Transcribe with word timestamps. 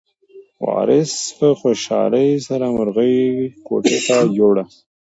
وارث 0.65 1.13
په 1.37 1.47
خوشحالۍ 1.61 2.29
سره 2.47 2.65
مرغۍ 2.75 3.17
کوټې 3.67 3.97
ته 4.07 4.17
یووړه. 4.37 4.65